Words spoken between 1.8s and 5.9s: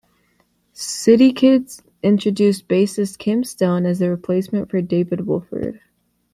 introduced bassist Kim Stone as the replacement for David Wofford.